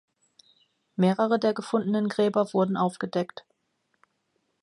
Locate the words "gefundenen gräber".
1.53-2.53